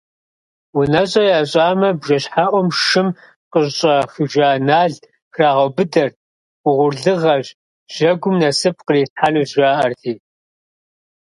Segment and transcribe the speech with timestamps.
[0.77, 3.07] УнэщӀэ ящӀамэ, бжэщхьэӀум шым
[3.51, 4.93] къыщӀахыжа нал
[5.33, 6.15] храгъэубыдэрт,
[6.67, 7.47] угъурлыгъэщ,
[7.93, 10.13] жьэгум насып кърилъхьэнущ жаӀэрти.